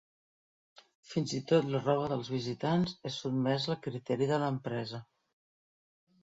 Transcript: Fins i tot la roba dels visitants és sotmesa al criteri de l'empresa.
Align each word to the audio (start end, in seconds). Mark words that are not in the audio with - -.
Fins 1.09 1.33
i 1.39 1.41
tot 1.51 1.67
la 1.73 1.81
roba 1.83 2.07
dels 2.13 2.31
visitants 2.37 2.95
és 3.11 3.19
sotmesa 3.25 3.71
al 3.75 3.79
criteri 3.89 4.31
de 4.33 4.41
l'empresa. 4.47 5.03